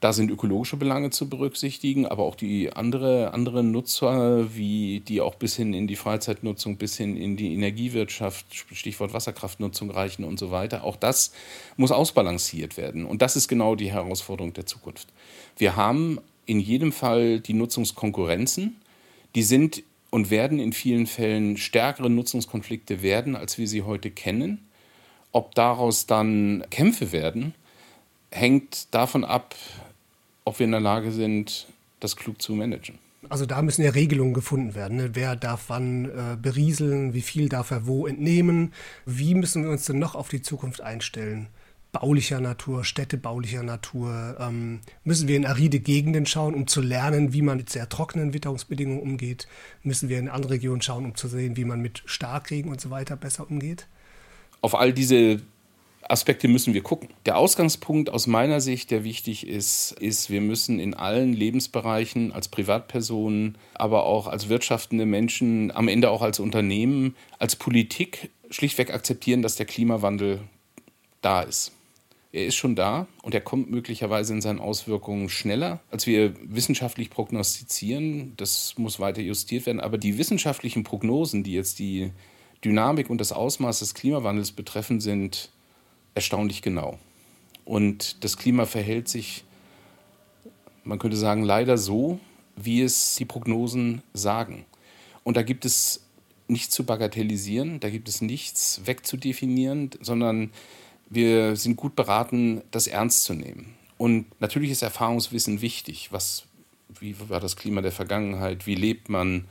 [0.00, 5.34] da sind ökologische Belange zu berücksichtigen, aber auch die andere, anderen Nutzer, wie die auch
[5.34, 10.50] bis hin in die Freizeitnutzung, bis hin in die Energiewirtschaft, Stichwort Wasserkraftnutzung reichen und so
[10.50, 10.84] weiter.
[10.84, 11.32] Auch das
[11.76, 13.04] muss ausbalanciert werden.
[13.04, 15.08] Und das ist genau die Herausforderung der Zukunft.
[15.58, 18.76] Wir haben in jedem Fall die Nutzungskonkurrenzen.
[19.34, 24.66] Die sind und werden in vielen Fällen stärkere Nutzungskonflikte werden, als wir sie heute kennen.
[25.32, 27.54] Ob daraus dann Kämpfe werden,
[28.30, 29.54] hängt davon ab,
[30.44, 31.68] ob wir in der Lage sind,
[32.00, 32.98] das klug zu managen.
[33.28, 34.96] Also da müssen ja Regelungen gefunden werden.
[34.96, 35.10] Ne?
[35.12, 38.72] Wer darf wann äh, berieseln, wie viel darf er wo entnehmen?
[39.04, 41.48] Wie müssen wir uns denn noch auf die Zukunft einstellen?
[41.92, 44.36] Baulicher Natur, städtebaulicher Natur.
[44.38, 48.32] Ähm, müssen wir in aride Gegenden schauen, um zu lernen, wie man mit sehr trockenen
[48.32, 49.48] Witterungsbedingungen umgeht?
[49.82, 52.90] Müssen wir in andere Regionen schauen, um zu sehen, wie man mit Starkregen und so
[52.90, 53.86] weiter besser umgeht?
[54.60, 55.40] Auf all diese
[56.10, 57.08] Aspekte müssen wir gucken.
[57.26, 62.48] Der Ausgangspunkt aus meiner Sicht, der wichtig ist, ist, wir müssen in allen Lebensbereichen als
[62.48, 69.42] Privatpersonen, aber auch als wirtschaftende Menschen, am Ende auch als Unternehmen, als Politik schlichtweg akzeptieren,
[69.42, 70.40] dass der Klimawandel
[71.20, 71.72] da ist.
[72.32, 77.10] Er ist schon da und er kommt möglicherweise in seinen Auswirkungen schneller, als wir wissenschaftlich
[77.10, 78.34] prognostizieren.
[78.36, 79.80] Das muss weiter justiert werden.
[79.80, 82.12] Aber die wissenschaftlichen Prognosen, die jetzt die
[82.64, 85.50] Dynamik und das Ausmaß des Klimawandels betreffen, sind
[86.14, 86.98] erstaunlich genau.
[87.64, 89.44] Und das Klima verhält sich,
[90.84, 92.20] man könnte sagen, leider so,
[92.56, 94.66] wie es die Prognosen sagen.
[95.24, 96.04] Und da gibt es
[96.46, 100.50] nichts zu bagatellisieren, da gibt es nichts wegzudefinieren, sondern
[101.10, 103.74] wir sind gut beraten, das ernst zu nehmen.
[103.98, 106.08] Und natürlich ist Erfahrungswissen wichtig.
[106.10, 106.44] Was,
[106.98, 108.66] wie war das Klima der Vergangenheit?
[108.66, 109.44] Wie lebt man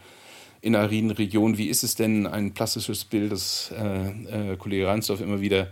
[0.62, 1.58] in ariden Regionen?
[1.58, 5.70] Wie ist es denn ein plastisches Bild, das äh, äh, Kollege Reinsdorf immer wieder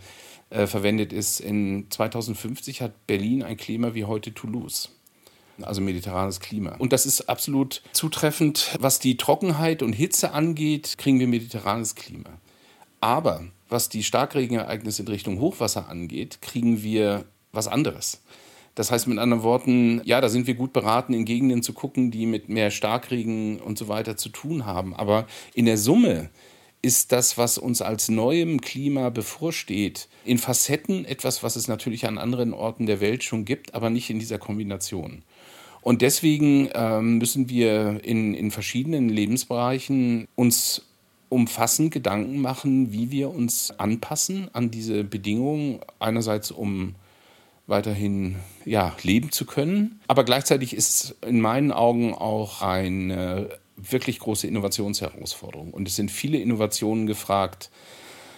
[0.50, 1.42] äh, verwendet ist.
[1.42, 4.90] In 2050 hat Berlin ein Klima wie heute Toulouse.
[5.62, 6.76] Also mediterranes Klima.
[6.78, 8.78] Und das ist absolut zutreffend.
[8.80, 12.30] Was die Trockenheit und Hitze angeht, kriegen wir mediterranes Klima.
[13.00, 18.22] Aber was die Starkregenereignisse in Richtung Hochwasser angeht, kriegen wir was anderes.
[18.76, 22.12] Das heißt mit anderen Worten, ja, da sind wir gut beraten, in Gegenden zu gucken,
[22.12, 24.96] die mit mehr Starkregen und so weiter zu tun haben.
[24.96, 26.30] Aber in der Summe
[26.84, 32.20] ist das, was uns als neuem Klima bevorsteht, in Facetten etwas, was es natürlich an
[32.20, 35.24] anderen Orten der Welt schon gibt, aber nicht in dieser Kombination.
[35.82, 40.87] Und deswegen ähm, müssen wir in, in verschiedenen Lebensbereichen uns
[41.30, 45.80] umfassend Gedanken machen, wie wir uns anpassen an diese Bedingungen.
[46.00, 46.96] Einerseits, um
[47.68, 50.00] weiterhin ja, leben zu können.
[50.08, 55.72] Aber gleichzeitig ist in meinen Augen auch eine wirklich große Innovationsherausforderung.
[55.74, 57.70] Und es sind viele Innovationen gefragt,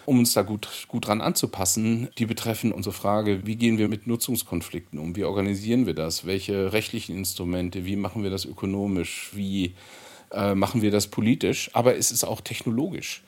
[0.06, 2.10] um uns da gut, gut dran anzupassen.
[2.18, 5.16] Die betreffen unsere Frage, wie gehen wir mit Nutzungskonflikten um?
[5.16, 6.26] Wie organisieren wir das?
[6.26, 7.86] Welche rechtlichen Instrumente?
[7.86, 9.30] Wie machen wir das ökonomisch?
[9.34, 9.76] Wie
[10.32, 11.70] äh, machen wir das politisch?
[11.74, 13.24] Aber es ist auch technologisch.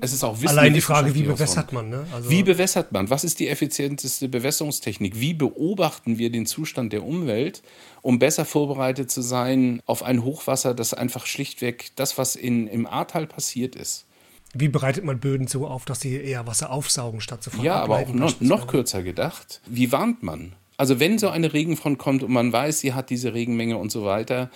[0.00, 1.88] Es ist auch Allein die Frage, wie bewässert man?
[1.88, 2.06] Ne?
[2.12, 3.10] Also wie bewässert man?
[3.10, 5.20] Was ist die effizienteste Bewässerungstechnik?
[5.20, 7.62] Wie beobachten wir den Zustand der Umwelt,
[8.02, 12.86] um besser vorbereitet zu sein auf ein Hochwasser, das einfach schlichtweg das, was in, im
[12.86, 14.06] Ahrtal passiert ist?
[14.54, 17.98] Wie bereitet man Böden so auf, dass sie eher Wasser aufsaugen, statt sofort Ja, aber
[17.98, 19.60] auch noch, noch kürzer gedacht.
[19.66, 20.54] Wie warnt man?
[20.76, 24.04] Also wenn so eine Regenfront kommt und man weiß, sie hat diese Regenmenge und so
[24.04, 24.50] weiter,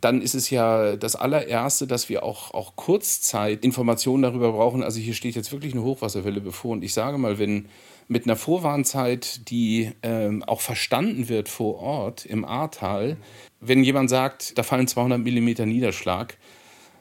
[0.00, 4.82] dann ist es ja das allererste, dass wir auch, auch Kurzzeit Informationen darüber brauchen.
[4.82, 6.72] Also hier steht jetzt wirklich eine Hochwasserwelle bevor.
[6.72, 7.68] Und ich sage mal, wenn
[8.08, 13.16] mit einer Vorwarnzeit, die ähm, auch verstanden wird vor Ort im Ahrtal,
[13.60, 16.38] wenn jemand sagt, da fallen 200 Millimeter Niederschlag,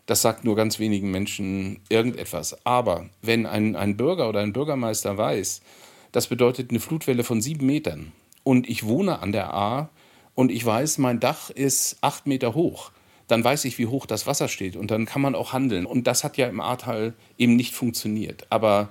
[0.05, 2.65] das sagt nur ganz wenigen Menschen irgendetwas.
[2.65, 5.61] Aber wenn ein, ein Bürger oder ein Bürgermeister weiß,
[6.11, 8.11] das bedeutet eine Flutwelle von sieben Metern
[8.43, 9.89] und ich wohne an der A,
[10.37, 12.91] und ich weiß, mein Dach ist acht Meter hoch,
[13.27, 15.87] dann weiß ich, wie hoch das Wasser steht und dann kann man auch handeln.
[15.87, 18.45] Und das hat ja im Ahrtal eben nicht funktioniert.
[18.51, 18.89] Aber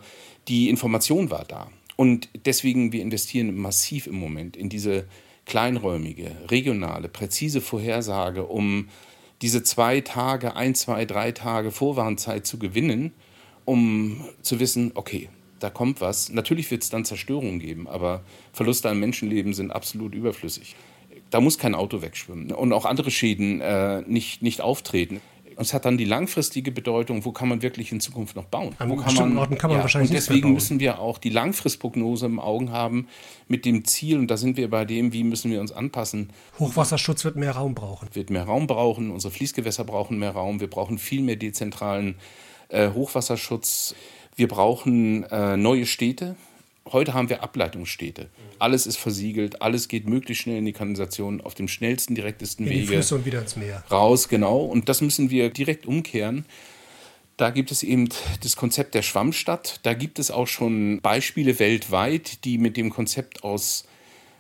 [0.49, 1.71] die Information war da.
[1.95, 5.07] Und deswegen, wir investieren massiv im Moment in diese
[5.45, 8.89] kleinräumige, regionale, präzise Vorhersage, um
[9.41, 13.13] diese zwei Tage, ein, zwei, drei Tage Vorwarnzeit zu gewinnen,
[13.65, 15.29] um zu wissen, okay,
[15.61, 16.29] da kommt was.
[16.29, 20.75] Natürlich wird es dann Zerstörungen geben, aber Verluste an Menschenleben sind absolut überflüssig.
[21.31, 25.21] Da muss kein Auto wegschwimmen und auch andere Schäden äh, nicht, nicht auftreten.
[25.57, 28.75] Und es hat dann die langfristige Bedeutung, wo kann man wirklich in Zukunft noch bauen?
[28.79, 31.17] An wo kann bestimmten man, Orten kann man ja, wahrscheinlich Und deswegen müssen wir auch
[31.17, 33.09] die Langfristprognose im Augen haben
[33.49, 37.25] mit dem Ziel, und da sind wir bei dem, wie müssen wir uns anpassen, Hochwasserschutz
[37.25, 38.09] wird mehr Raum brauchen.
[38.13, 42.17] wird mehr Raum brauchen, unsere Fließgewässer brauchen mehr Raum, wir brauchen viel mehr dezentralen
[42.69, 43.95] äh, Hochwasserschutz,
[44.37, 46.37] wir brauchen äh, neue Städte.
[46.93, 48.29] Heute haben wir Ableitungsstädte.
[48.59, 52.73] Alles ist versiegelt, alles geht möglichst schnell in die Kanalisation auf dem schnellsten, direktesten In
[52.73, 53.83] die Wege Flüsse und wieder ins Meer.
[53.91, 54.61] raus, genau.
[54.61, 56.47] Und das müssen wir direkt umkehren.
[57.37, 58.09] Da gibt es eben
[58.43, 59.81] das Konzept der Schwammstadt.
[59.83, 63.85] Da gibt es auch schon Beispiele weltweit, die mit dem Konzept aus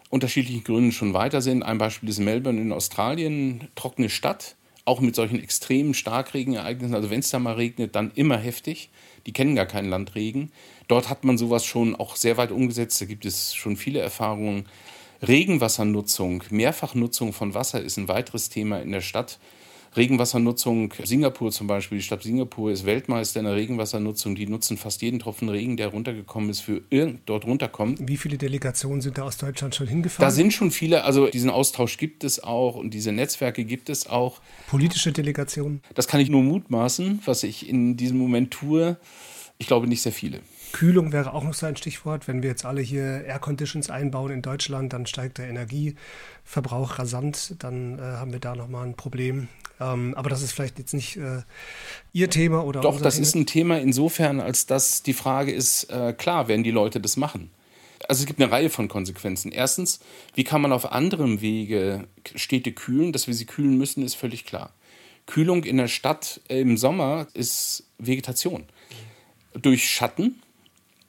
[0.08, 1.62] unterschiedlichen Gründen schon weiter sind.
[1.62, 4.54] Ein Beispiel ist Melbourne in Australien, trockene Stadt,
[4.84, 6.94] auch mit solchen extremen Starkregenereignissen.
[6.94, 8.88] Also wenn es da mal regnet, dann immer heftig.
[9.26, 10.52] Die kennen gar keinen Landregen.
[10.88, 13.00] Dort hat man sowas schon auch sehr weit umgesetzt.
[13.00, 14.66] Da gibt es schon viele Erfahrungen.
[15.26, 19.38] Regenwassernutzung, Mehrfachnutzung von Wasser ist ein weiteres Thema in der Stadt.
[19.96, 24.34] Regenwassernutzung, Singapur zum Beispiel, die Stadt Singapur ist Weltmeister in der Regenwassernutzung.
[24.34, 27.98] Die nutzen fast jeden Tropfen Regen, der runtergekommen ist, für irgend dort runterkommt.
[28.06, 30.28] Wie viele Delegationen sind da aus Deutschland schon hingefahren?
[30.28, 34.06] Da sind schon viele, also diesen Austausch gibt es auch und diese Netzwerke gibt es
[34.06, 34.42] auch.
[34.66, 35.80] Politische Delegationen.
[35.94, 38.98] Das kann ich nur mutmaßen, was ich in diesem Moment tue.
[39.56, 40.40] Ich glaube nicht sehr viele.
[40.76, 42.28] Kühlung wäre auch noch so ein Stichwort.
[42.28, 47.54] Wenn wir jetzt alle hier Air Conditions einbauen in Deutschland, dann steigt der Energieverbrauch rasant.
[47.60, 49.48] Dann äh, haben wir da nochmal ein Problem.
[49.80, 51.40] Ähm, aber das ist vielleicht jetzt nicht äh,
[52.12, 53.22] Ihr Thema oder Doch, das Thema.
[53.22, 57.16] ist ein Thema insofern, als dass die Frage ist, äh, klar, werden die Leute das
[57.16, 57.50] machen?
[58.06, 59.52] Also es gibt eine Reihe von Konsequenzen.
[59.52, 60.00] Erstens,
[60.34, 63.14] wie kann man auf anderem Wege Städte kühlen?
[63.14, 64.74] Dass wir sie kühlen müssen, ist völlig klar.
[65.24, 68.64] Kühlung in der Stadt im Sommer ist Vegetation.
[69.54, 70.42] Durch Schatten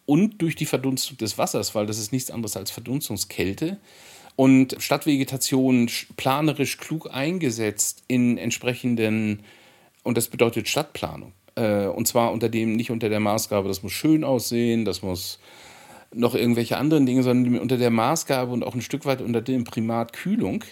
[0.08, 3.78] und durch die Verdunstung des Wassers, weil das ist nichts anderes als Verdunstungskälte.
[4.36, 9.42] Und Stadtvegetation sch- planerisch klug eingesetzt in entsprechenden,
[10.04, 11.34] und das bedeutet Stadtplanung.
[11.56, 15.40] Äh, Und zwar unter dem, nicht unter der Maßgabe, das muss schön aussehen, das muss
[16.14, 19.66] noch irgendwelche anderen Dinge, sondern unter der Maßgabe und auch ein Stück weit unter dem
[19.66, 20.64] Primat Kühlung,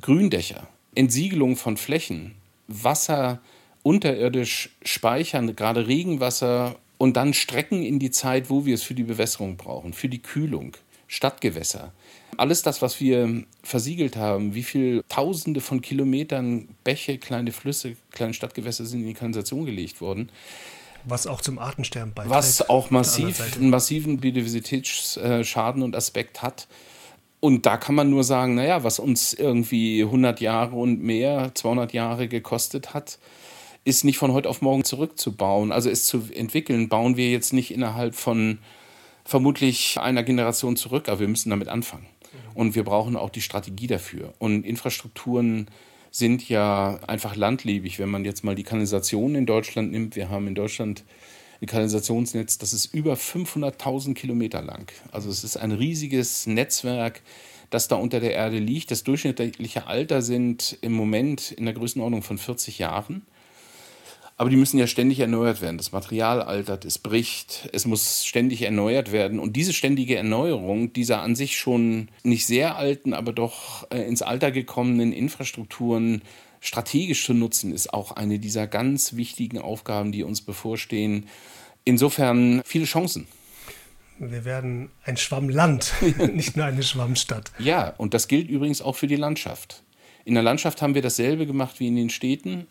[0.00, 2.34] Gründächer, Entsiegelung von Flächen,
[2.66, 3.40] Wasser
[3.82, 9.04] unterirdisch speichern, gerade Regenwasser und dann strecken in die Zeit, wo wir es für die
[9.04, 10.76] Bewässerung brauchen, für die Kühlung,
[11.08, 11.94] Stadtgewässer.
[12.36, 18.34] Alles das, was wir versiegelt haben, wie viele Tausende von Kilometern Bäche, kleine Flüsse, kleine
[18.34, 20.30] Stadtgewässer sind in die Kanalisation gelegt worden,
[21.06, 22.36] Was auch zum Artensterben beiträgt.
[22.36, 26.68] was auch massiv einen massiven Biodiversitätsschaden und Aspekt hat.
[27.40, 31.94] Und da kann man nur sagen, naja, was uns irgendwie 100 Jahre und mehr, 200
[31.94, 33.18] Jahre gekostet hat,
[33.84, 35.72] ist nicht von heute auf morgen zurückzubauen.
[35.72, 38.58] Also es zu entwickeln, bauen wir jetzt nicht innerhalb von
[39.24, 42.06] vermutlich einer Generation zurück, aber wir müssen damit anfangen.
[42.54, 44.34] Und wir brauchen auch die Strategie dafür.
[44.38, 45.68] Und Infrastrukturen
[46.10, 47.98] sind ja einfach landlebig.
[47.98, 51.04] Wenn man jetzt mal die Kanalisation in Deutschland nimmt, wir haben in Deutschland
[51.62, 54.90] ein Kanalisationsnetz, das ist über 500.000 Kilometer lang.
[55.12, 57.22] Also es ist ein riesiges Netzwerk,
[57.68, 58.90] das da unter der Erde liegt.
[58.90, 63.22] Das durchschnittliche Alter sind im Moment in der Größenordnung von 40 Jahren.
[64.40, 65.76] Aber die müssen ja ständig erneuert werden.
[65.76, 69.38] Das Material altert, es bricht, es muss ständig erneuert werden.
[69.38, 74.22] Und diese ständige Erneuerung dieser an sich schon nicht sehr alten, aber doch äh, ins
[74.22, 76.22] Alter gekommenen Infrastrukturen
[76.58, 81.26] strategisch zu nutzen, ist auch eine dieser ganz wichtigen Aufgaben, die uns bevorstehen.
[81.84, 83.26] Insofern viele Chancen.
[84.18, 85.92] Wir werden ein Schwammland,
[86.32, 87.52] nicht nur eine Schwammstadt.
[87.58, 89.82] Ja, und das gilt übrigens auch für die Landschaft.
[90.24, 92.68] In der Landschaft haben wir dasselbe gemacht wie in den Städten.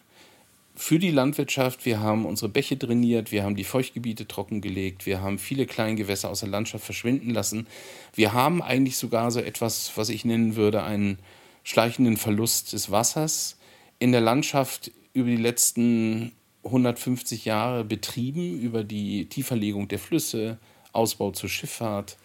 [0.82, 5.38] Für die Landwirtschaft, wir haben unsere Bäche drainiert, wir haben die Feuchtgebiete trockengelegt, wir haben
[5.38, 7.68] viele Kleingewässer aus der Landschaft verschwinden lassen.
[8.15, 11.20] Wir haben eigentlich sogar so etwas, was ich nennen würde, einen
[11.63, 13.58] schleichenden Verlust des Wassers
[14.00, 16.32] in der Landschaft über die letzten
[16.63, 20.60] 150 Jahre betrieben, über die Tieferlegung der Flüsse,
[20.94, 22.15] Ausbau zur Schifffahrt,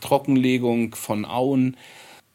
[0.00, 1.76] Trockenlegung von Auen.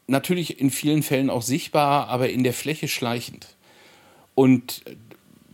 [0.08, 3.56] Natürlich in vielen Fällen auch sichtbar, aber in der Fläche schleichend.
[4.36, 4.84] Und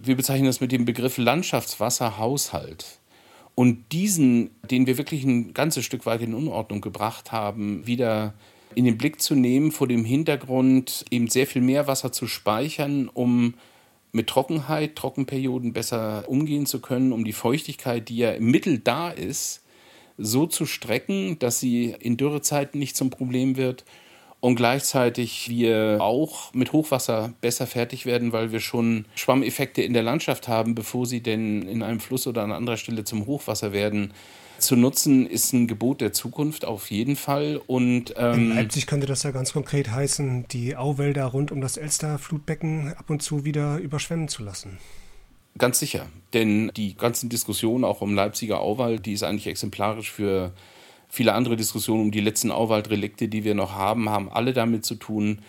[0.03, 2.99] wir bezeichnen das mit dem Begriff Landschaftswasserhaushalt.
[3.55, 8.33] Und diesen, den wir wirklich ein ganzes Stück weit in Unordnung gebracht haben, wieder
[8.73, 13.09] in den Blick zu nehmen, vor dem Hintergrund eben sehr viel mehr Wasser zu speichern,
[13.09, 13.55] um
[14.13, 19.09] mit Trockenheit, Trockenperioden besser umgehen zu können, um die Feuchtigkeit, die ja im Mittel da
[19.09, 19.63] ist,
[20.17, 23.83] so zu strecken, dass sie in Dürrezeiten nicht zum Problem wird
[24.41, 30.03] und gleichzeitig wir auch mit Hochwasser besser fertig werden, weil wir schon Schwammeffekte in der
[30.03, 34.13] Landschaft haben, bevor sie denn in einem Fluss oder an anderer Stelle zum Hochwasser werden.
[34.57, 37.61] Zu nutzen ist ein Gebot der Zukunft auf jeden Fall.
[37.65, 41.77] Und, ähm, in Leipzig könnte das ja ganz konkret heißen, die Auwälder rund um das
[41.77, 44.79] Elster-Flutbecken ab und zu wieder überschwemmen zu lassen.
[45.57, 50.53] Ganz sicher, denn die ganzen Diskussionen auch um Leipziger Auwald, die ist eigentlich exemplarisch für
[51.11, 54.95] viele andere Diskussionen um die letzten Auwaldrelikte, die wir noch haben, haben alle damit zu
[54.95, 55.39] tun,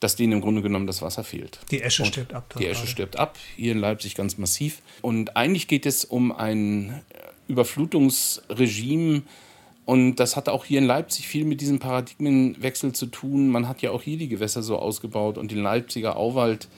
[0.00, 1.60] dass denen im Grunde genommen das Wasser fehlt.
[1.70, 2.54] Die Esche und stirbt ab.
[2.58, 2.90] Die Esche gerade.
[2.90, 4.82] stirbt ab, hier in Leipzig ganz massiv.
[5.00, 7.00] Und eigentlich geht es um ein
[7.48, 9.22] Überflutungsregime,
[9.86, 13.50] und das hat auch hier in Leipzig viel mit diesem Paradigmenwechsel zu tun.
[13.50, 16.68] Man hat ja auch hier die Gewässer so ausgebaut und den Leipziger Auwald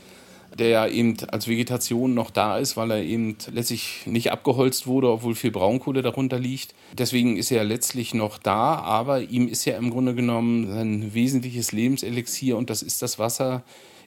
[0.58, 5.10] der ja eben als Vegetation noch da ist, weil er eben letztlich nicht abgeholzt wurde,
[5.10, 6.74] obwohl viel Braunkohle darunter liegt.
[6.92, 11.72] Deswegen ist er letztlich noch da, aber ihm ist ja im Grunde genommen sein wesentliches
[11.72, 13.62] Lebenselixier und das ist das Wasser,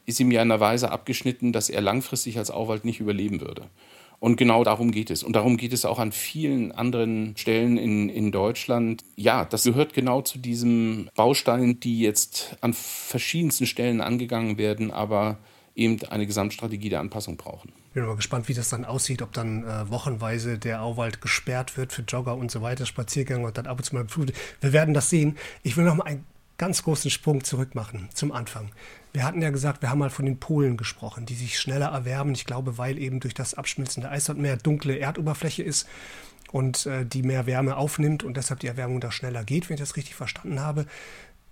[0.06, 3.70] ist ihm ja in einer Weise abgeschnitten, dass er langfristig als Auwald nicht überleben würde.
[4.20, 5.24] Und genau darum geht es.
[5.24, 9.04] Und darum geht es auch an vielen anderen Stellen in, in Deutschland.
[9.16, 15.38] Ja, das gehört genau zu diesem Baustein, die jetzt an verschiedensten Stellen angegangen werden, aber
[15.80, 17.72] eben eine Gesamtstrategie der Anpassung brauchen.
[17.88, 21.78] Ich bin mal gespannt, wie das dann aussieht, ob dann äh, wochenweise der Auwald gesperrt
[21.78, 24.36] wird für Jogger und so weiter, Spaziergänge und dann ab und zu mal beflutet.
[24.62, 25.38] Wir werden das sehen.
[25.64, 26.26] Ich will noch mal einen
[26.58, 28.70] ganz großen Sprung zurück machen zum Anfang.
[29.14, 32.36] Wir hatten ja gesagt, wir haben mal von den Polen gesprochen, die sich schneller erwärmen.
[32.36, 35.88] Ich glaube, weil eben durch das Abschmelzen der Eis mehr dunkle Erdoberfläche ist
[36.52, 39.82] und äh, die mehr Wärme aufnimmt und deshalb die Erwärmung da schneller geht, wenn ich
[39.82, 40.86] das richtig verstanden habe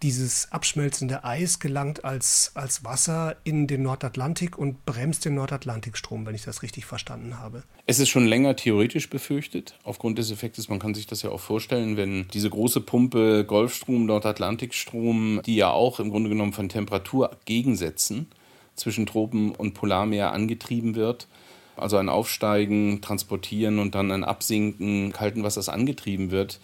[0.04, 6.36] dieses abschmelzende Eis gelangt als, als Wasser in den Nordatlantik und bremst den Nordatlantikstrom, wenn
[6.36, 7.64] ich das richtig verstanden habe.
[7.86, 10.70] Es ist schon länger theoretisch befürchtet, aufgrund des Effektes.
[10.70, 15.72] Man kann sich das ja auch vorstellen, wenn diese große Pumpe Golfstrom, Nordatlantikstrom, die ja
[15.72, 18.28] auch im Grunde genommen von Temperaturgegensätzen
[18.76, 21.28] zwischen Tropen und Polarmeer angetrieben wird,
[21.76, 26.60] also ein Aufsteigen, Transportieren und dann ein Absinken kalten Wassers angetrieben wird,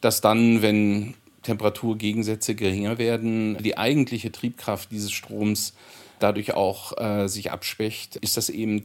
[0.00, 5.74] dass dann, wenn Temperaturgegensätze geringer werden, die eigentliche Triebkraft dieses Stroms
[6.18, 8.84] dadurch auch äh, sich abschwächt, ist das eben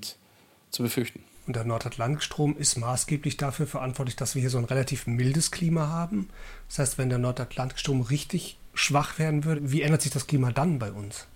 [0.72, 1.24] zu befürchten.
[1.46, 5.88] Und der Nordatlantikstrom ist maßgeblich dafür verantwortlich, dass wir hier so ein relativ mildes Klima
[5.88, 6.30] haben.
[6.68, 10.78] Das heißt, wenn der Nordatlantikstrom richtig schwach werden würde, wie ändert sich das Klima dann
[10.78, 11.28] bei uns?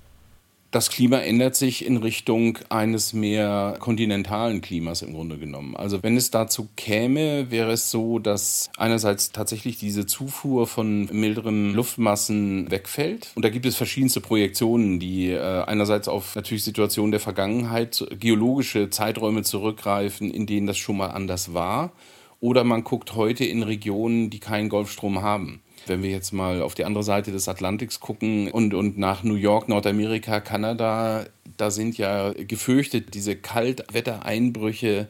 [0.72, 5.76] Das Klima ändert sich in Richtung eines mehr kontinentalen Klimas im Grunde genommen.
[5.76, 11.74] Also wenn es dazu käme, wäre es so, dass einerseits tatsächlich diese Zufuhr von milderen
[11.74, 13.34] Luftmassen wegfällt.
[13.36, 18.90] Und da gibt es verschiedenste Projektionen, die äh, einerseits auf natürlich Situationen der Vergangenheit, geologische
[18.90, 21.92] Zeiträume zurückgreifen, in denen das schon mal anders war.
[22.40, 25.62] Oder man guckt heute in Regionen, die keinen Golfstrom haben.
[25.88, 29.36] Wenn wir jetzt mal auf die andere Seite des Atlantiks gucken und, und nach New
[29.36, 31.26] York, Nordamerika, Kanada,
[31.58, 35.08] da sind ja gefürchtet diese Kaltwettereinbrüche,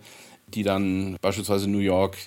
[0.48, 2.18] die dann beispielsweise New York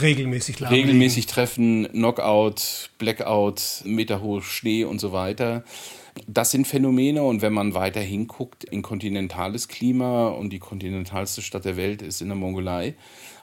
[0.00, 5.64] regelmäßig, regelmäßig treffen, Knockout, Blackout, meterhohe Schnee und so weiter.
[6.26, 11.64] Das sind Phänomene und wenn man weiter hinguckt in kontinentales Klima und die kontinentalste Stadt
[11.64, 12.94] der Welt ist in der Mongolei,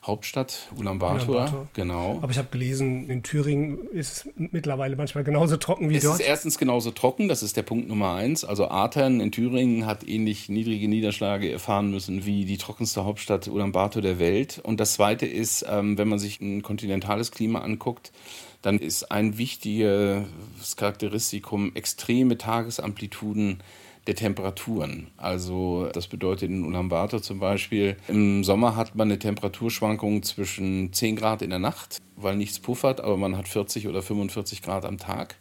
[0.05, 1.67] Hauptstadt Ulaanbaatar, Ulaanbaatar.
[1.73, 2.19] genau.
[2.21, 6.15] Aber ich habe gelesen, in Thüringen ist es mittlerweile manchmal genauso trocken wie es dort.
[6.15, 8.45] Es ist erstens genauso trocken, das ist der Punkt Nummer eins.
[8.45, 14.01] Also Athern in Thüringen hat ähnlich niedrige Niederschläge erfahren müssen wie die trockenste Hauptstadt Ulaanbaatar
[14.01, 14.61] der Welt.
[14.63, 18.11] Und das zweite ist, ähm, wenn man sich ein kontinentales Klima anguckt,
[18.61, 20.25] dann ist ein wichtiges
[20.75, 23.61] Charakteristikum extreme Tagesamplituden
[24.07, 25.07] der Temperaturen.
[25.17, 31.15] Also das bedeutet in Ulaanbaatar zum Beispiel, im Sommer hat man eine Temperaturschwankung zwischen 10
[31.15, 34.97] Grad in der Nacht, weil nichts puffert, aber man hat 40 oder 45 Grad am
[34.97, 35.35] Tag.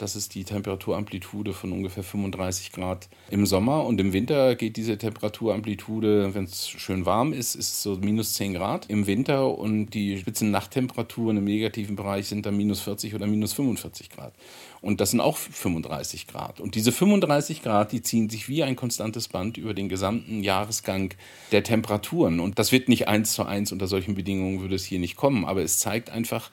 [0.00, 3.84] Das ist die Temperaturamplitude von ungefähr 35 Grad im Sommer.
[3.84, 8.54] Und im Winter geht diese Temperaturamplitude, wenn es schön warm ist, ist so minus 10
[8.54, 9.58] Grad im Winter.
[9.58, 14.32] Und die spitzen Nachttemperaturen im negativen Bereich sind dann minus 40 oder minus 45 Grad.
[14.80, 16.60] Und das sind auch 35 Grad.
[16.60, 21.12] Und diese 35 Grad, die ziehen sich wie ein konstantes Band über den gesamten Jahresgang
[21.52, 22.40] der Temperaturen.
[22.40, 25.44] Und das wird nicht eins zu eins unter solchen Bedingungen würde es hier nicht kommen.
[25.44, 26.50] Aber es zeigt einfach,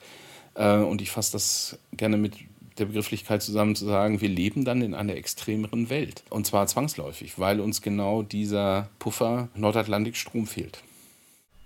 [0.54, 2.34] äh, und ich fasse das gerne mit
[2.78, 6.22] der Begrifflichkeit zusammen zu sagen, wir leben dann in einer extremeren Welt.
[6.30, 10.82] Und zwar zwangsläufig, weil uns genau dieser Puffer Nordatlantikstrom fehlt.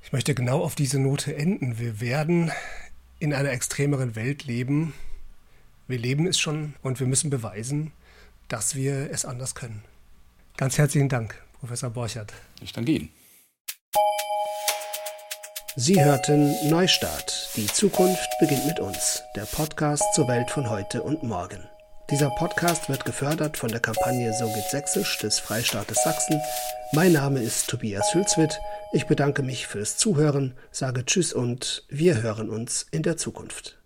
[0.02, 1.78] Ich möchte genau auf diese Note enden.
[1.78, 2.50] Wir werden
[3.18, 4.94] in einer extremeren Welt leben.
[5.86, 7.92] Wir leben es schon und wir müssen beweisen,
[8.48, 9.82] dass wir es anders können.
[10.56, 12.32] Ganz herzlichen Dank, Professor Borchert.
[12.60, 13.08] Ich danke Ihnen.
[15.76, 17.48] Sie hörten Neustart.
[17.56, 19.22] Die Zukunft beginnt mit uns.
[19.34, 21.66] Der Podcast zur Welt von heute und morgen.
[22.10, 26.38] Dieser Podcast wird gefördert von der Kampagne So geht Sächsisch des Freistaates Sachsen.
[26.92, 28.60] Mein Name ist Tobias Hülswit.
[28.92, 33.81] Ich bedanke mich fürs Zuhören, sage Tschüss und wir hören uns in der Zukunft.